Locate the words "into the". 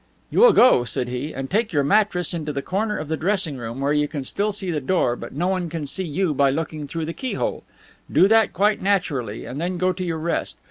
2.33-2.63